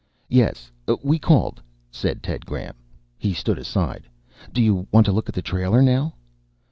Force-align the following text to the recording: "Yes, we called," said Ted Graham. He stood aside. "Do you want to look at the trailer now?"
"Yes, 0.29 0.71
we 1.03 1.19
called," 1.19 1.61
said 1.91 2.23
Ted 2.23 2.43
Graham. 2.47 2.73
He 3.19 3.35
stood 3.35 3.59
aside. 3.59 4.07
"Do 4.51 4.59
you 4.59 4.87
want 4.91 5.05
to 5.05 5.11
look 5.11 5.29
at 5.29 5.35
the 5.35 5.43
trailer 5.43 5.83
now?" 5.83 6.15